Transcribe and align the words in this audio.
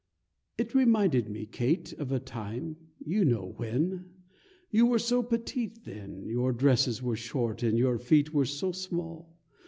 It 0.57 0.73
reminded 0.73 1.29
me, 1.29 1.45
Kate, 1.45 1.93
of 1.93 2.11
a 2.11 2.19
time 2.19 2.75
you 3.05 3.23
know 3.23 3.53
when! 3.57 4.09
You 4.71 4.87
were 4.87 4.97
so 4.97 5.21
petite 5.21 5.85
then, 5.85 6.25
Your 6.27 6.53
dresses 6.53 7.03
were 7.03 7.15
short, 7.15 7.61
and 7.61 7.77
your 7.77 7.99
feet 7.99 8.33
were 8.33 8.45
so 8.45 8.71
small. 8.71 9.37